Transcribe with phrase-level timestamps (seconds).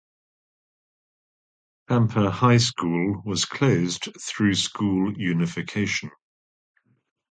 [1.87, 6.09] Tampa High School was closed through school unification.